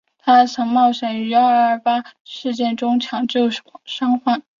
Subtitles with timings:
[0.17, 3.47] 她曾冒险于二二八事件中抢救
[3.85, 4.41] 伤患。